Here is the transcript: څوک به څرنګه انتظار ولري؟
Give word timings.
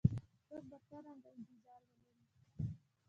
څوک 0.47 0.63
به 0.69 0.77
څرنګه 0.87 1.29
انتظار 1.37 1.81
ولري؟ 1.87 2.13